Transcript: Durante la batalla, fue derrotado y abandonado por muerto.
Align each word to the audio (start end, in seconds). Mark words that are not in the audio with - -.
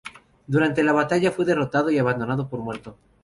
Durante 0.47 0.81
la 0.81 0.93
batalla, 0.93 1.31
fue 1.31 1.45
derrotado 1.45 1.91
y 1.91 1.99
abandonado 1.99 2.49
por 2.49 2.59
muerto. 2.61 2.97